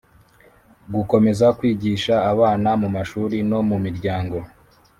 [0.93, 4.37] gukomeza kwigisha abana mu mashuri no mu miryango